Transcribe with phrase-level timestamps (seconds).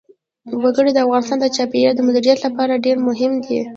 [0.63, 3.59] وګړي د افغانستان د چاپیریال د مدیریت لپاره ډېر مهم دي.